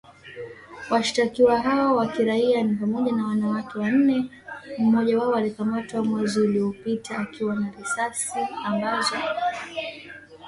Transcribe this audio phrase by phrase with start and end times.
[0.89, 4.25] Washtakiwa hao wa kiraia ni pamoja na wanawake wanne,
[4.77, 9.15] mmoja wao alikamatwa mwezi uliopita akiwa na risasi ambazo